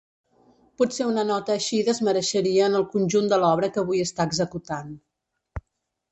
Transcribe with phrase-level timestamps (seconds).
[0.81, 4.89] Potser una nota així desmereixeria en el conjunt de l'obra que avui està executant.